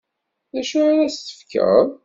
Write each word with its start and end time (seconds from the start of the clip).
D 0.53 0.55
acu 0.61 0.77
ara 0.87 1.03
as-tefkeḍ? 1.07 1.87